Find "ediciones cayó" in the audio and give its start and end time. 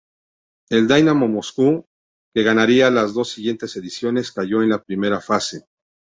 3.75-4.63